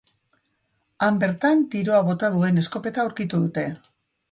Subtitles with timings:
[1.07, 3.71] Han bertan tiroa bota duen eskopeta aurkitu dute.